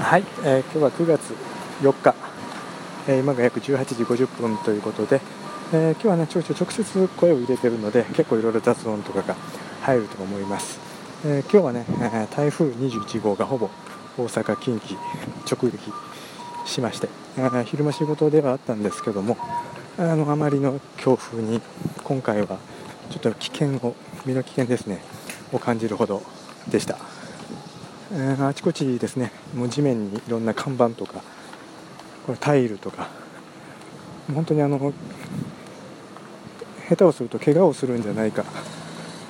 [0.00, 1.34] はい、えー今日は9月
[1.80, 2.14] 4日、
[3.08, 5.20] えー今が約18時50分ということで、
[5.72, 9.34] えー今日はねちょいちょい直接声を入れてるので結構いろいろ雑音とかが
[9.82, 10.78] 入ると思います、
[11.24, 13.70] えー今日はね、え ー台風21号がほぼ
[14.18, 14.96] 大阪近畿
[15.50, 15.92] 直撃
[16.66, 17.08] しまして、
[17.38, 19.38] えー昼間仕事ではあったんですけども
[19.98, 21.62] あのあまりの強風に
[22.04, 22.58] 今回は
[23.10, 25.00] ちょっと危険を身の危険ですね
[25.52, 26.22] を感じるほど
[26.68, 27.15] でした。
[28.18, 29.30] あちこちですね。
[29.54, 31.22] もう地面にいろんな看板とか
[32.26, 33.26] これタイルとか。
[34.34, 34.92] 本当にあの
[36.88, 38.44] 下手をすると怪我をするんじゃないかっ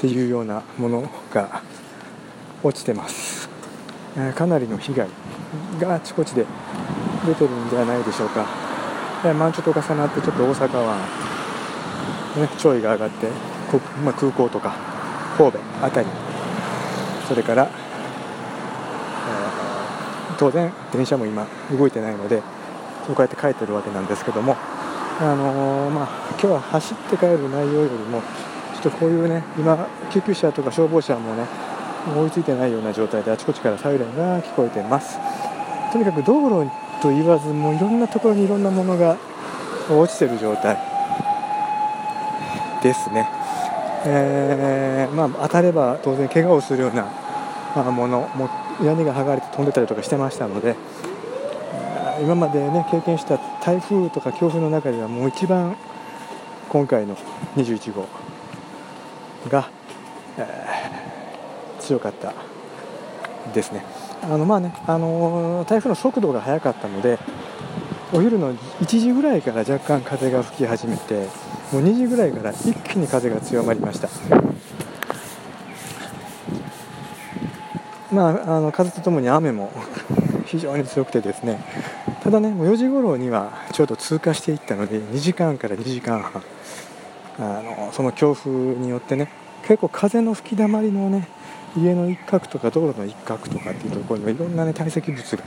[0.00, 1.62] ていうようなものが
[2.62, 3.48] 落ちてます、
[4.16, 5.08] えかなりの被害
[5.80, 6.46] があちこちで
[7.26, 8.46] 出てるんではないでしょうか、
[9.24, 13.26] え満潮と重なってちょっと大阪湾、ね、潮位が上がって、
[14.04, 14.76] まあ、空港とか
[15.36, 16.12] 神戸辺り
[17.28, 17.70] それから
[20.38, 22.42] 当然電車も今動いてないので
[23.06, 24.56] こうやって帰ってるわけなんですけども、
[25.20, 28.22] あのーまあ、今日は走って帰る内容よりも
[28.74, 31.46] ちょっとこういうね今救急車とか消防車もね
[32.16, 35.18] 追いついてないような状態であちこちからサイレンが聞こえてます。
[35.92, 36.70] とにかく道路
[37.00, 39.16] と言わずもういろんなところにいろんなものが
[39.88, 40.76] 落ちてる状態。
[42.82, 43.26] ですね、
[44.04, 47.06] えーまあ、当たれば当然怪我をするような
[47.82, 48.48] ものも
[48.82, 50.76] 屋根が剥がれて飛んでたりとかしてましたので
[52.22, 55.76] 今までね経験した台風とか強風の中ではもう一番
[56.68, 57.16] 今回の
[57.56, 58.06] 21号
[59.48, 59.68] が、
[60.38, 61.04] えー
[61.84, 62.32] 強かった
[63.52, 63.84] ですね。
[64.22, 67.18] あのまあね、あのー台風の速度が速かったので
[68.12, 71.28] お昼の1時ぐらいから若干風が吹き始めて
[71.72, 74.08] もう2時ぐらいから一気に風が強まりました。
[78.14, 79.72] まあ、あの風とともに雨も
[80.46, 81.58] 非常に強くてですね
[82.22, 86.42] ただねもう4時頃にはちょうど通過していったので2時間から2時間半
[87.38, 89.28] あのその強風によってね
[89.62, 91.26] 結構風の吹きだまりのね
[91.76, 95.42] 家の一角とか道路の一角とかっていうところにはいろんなね堆積物が、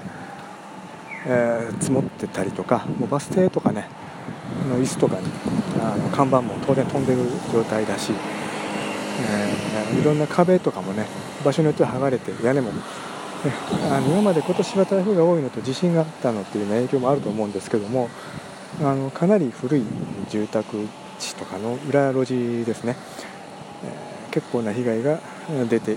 [1.26, 3.88] えー積もってたりとかもうバス停とかね
[4.70, 5.28] の椅子とかに
[5.82, 7.20] あの看板も当然飛んでる
[7.54, 8.12] 状態だし
[9.20, 11.06] えーいろんな壁とかもね
[11.46, 12.82] 場所によっては剥がれて屋根も、ね、
[13.90, 18.10] あの今まで今年は台風が多いのと地震があったのっていう、ね、影響もあると思うんですけども
[18.82, 19.84] あのかなり古い
[20.30, 20.88] 住宅
[21.20, 22.96] 地とかの裏路地ですね、
[23.86, 25.20] えー結構な被害が
[25.68, 25.96] 出てい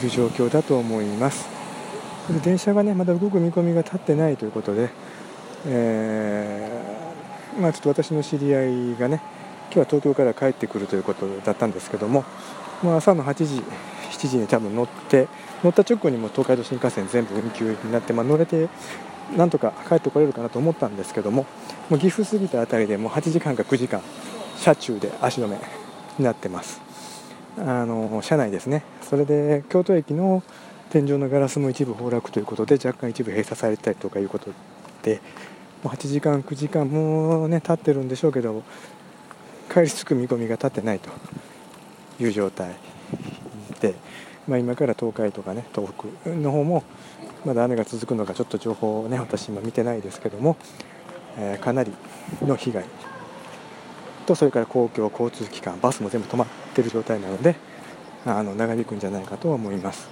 [0.00, 1.46] る状況だと思います。
[2.42, 4.90] 電車がねまだ動く見込みが立ってないということで、
[5.66, 9.22] えーまあ、ちょっと私の知り合いがね
[9.66, 12.24] 今日は東京から帰ってくるということだったんですけども、
[12.82, 13.62] まあ、朝の8時、
[14.10, 15.28] 7時に多分乗って
[15.62, 18.68] 乗った直後にも東海道新幹線全部運休になって、まあ、乗れて
[19.36, 21.46] なんとか帰ってこれるかなと思ったんですけども
[21.90, 24.00] もう岐阜過ぎたあたりでもう8時間か9時間
[24.58, 25.58] 車中で足止め
[26.18, 26.80] になってます。
[27.58, 28.82] あの車内ですね。
[29.02, 30.42] それで京都駅の
[30.90, 34.50] 天井のガラスも一部崩落ということで若干一部閉鎖されたりとかいうこと
[35.02, 35.20] で
[35.82, 38.62] もう8時間9時間もうね経ってるんでしょうけど
[39.76, 41.10] 帰り着く見込みが立ってないと。
[42.20, 42.74] いう状態
[43.80, 43.94] で、
[44.48, 45.92] まあ、今から東海とかね東
[46.22, 46.82] 北の方も
[47.44, 50.56] まだ雨が続くのかちょっと情報をね私今見てないですけども、
[51.38, 51.92] えーかなり
[52.42, 52.84] の被害
[54.26, 57.54] とそれから公共交通機関バスも全部止まってる状態なので
[58.24, 60.08] あの長引くんじゃないかと思います。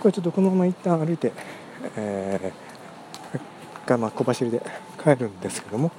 [0.00, 1.32] これちょっとこのまま一旦歩いて、
[1.96, 2.70] えー
[3.86, 4.62] がまあ小走りで
[5.02, 5.90] 帰るんですけども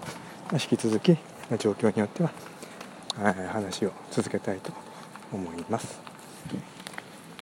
[0.51, 1.17] ま引き続き
[1.49, 2.31] ま状況によっては
[3.15, 4.71] 話を続けたいと
[5.31, 5.99] 思います。